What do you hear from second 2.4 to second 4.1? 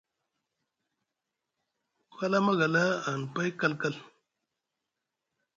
a magala ahani pay kalkal.